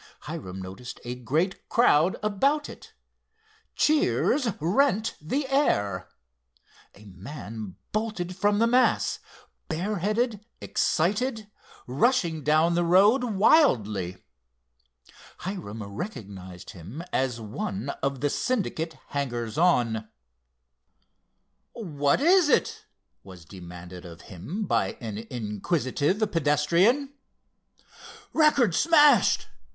[0.21, 2.93] Hiram noticed a great crowd about it.
[3.75, 6.09] Cheers rent the air.
[6.95, 9.19] A man bolted from the mass,
[9.67, 11.51] bareheaded, excited,
[11.85, 14.17] rushing down the road wildly.
[15.41, 20.07] Hiram recognized him as one of the Syndicate hangers on.
[21.73, 22.87] "What is it?"
[23.23, 27.13] was demanded of him by an inquisitive pedestrian.
[28.33, 29.45] "Record smashed!"